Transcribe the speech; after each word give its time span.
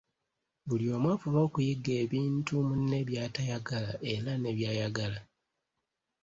Buli 0.67 0.85
omu 0.95 1.07
afube 1.13 1.39
okuyiga 1.47 1.91
ebintu 2.03 2.53
munne 2.67 2.99
by’atayagala 3.07 3.91
era 4.13 4.33
ne 4.37 4.51
byayagala. 4.57 5.19